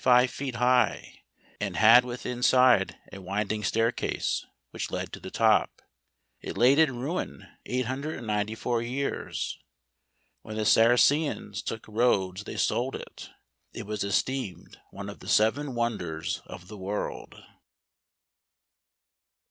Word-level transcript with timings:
43 0.01 0.01
It 0.01 0.25
was 0.25 0.61
135 0.61 0.87
feet 0.87 0.93
high, 0.95 1.23
add 1.67 1.75
had 1.75 2.03
within 2.03 2.41
side 2.41 2.97
a 3.13 3.17
wind¬ 3.17 3.51
ing 3.51 3.63
staircase, 3.63 4.47
which 4.71 4.89
led 4.89 5.13
to 5.13 5.19
the 5.19 5.29
top. 5.29 5.83
It 6.41 6.57
laid 6.57 6.79
in 6.79 6.97
ruins 6.97 7.43
894 7.67 8.81
years. 8.81 9.59
When 10.41 10.55
the 10.55 10.65
Saracens 10.65 11.61
took 11.61 11.87
Rhodes 11.87 12.45
they 12.45 12.57
sold 12.57 12.95
it. 12.95 13.29
It 13.73 13.85
was 13.85 14.03
esteemed 14.03 14.79
one 14.89 15.07
of 15.07 15.19
the 15.19 15.29
Seven 15.29 15.75
Wonders 15.75 16.41
of 16.47 16.67
the 16.67 16.79
world. 16.79 17.35